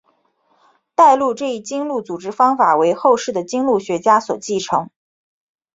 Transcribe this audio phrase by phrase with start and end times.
[0.95, 4.89] 代录这一经录组织方法为后世的经录学家所继承。